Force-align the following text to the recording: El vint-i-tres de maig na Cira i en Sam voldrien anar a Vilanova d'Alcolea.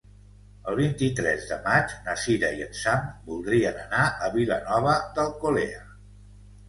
El 0.69 0.75
vint-i-tres 0.77 1.43
de 1.49 1.57
maig 1.67 1.93
na 2.07 2.15
Cira 2.23 2.51
i 2.61 2.65
en 2.67 2.73
Sam 2.85 3.05
voldrien 3.29 3.79
anar 3.85 4.09
a 4.09 4.31
Vilanova 4.39 4.97
d'Alcolea. 5.19 5.85